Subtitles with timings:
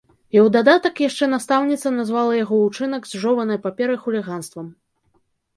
[0.35, 4.67] І ў дадатак яшчэ настаўніца назвала яго ўчынак з жованай паперай хуліганствам.